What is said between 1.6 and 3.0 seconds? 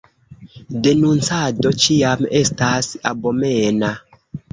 ĉiam estas